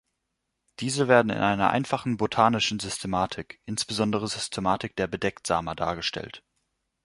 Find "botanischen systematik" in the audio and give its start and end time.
2.17-3.61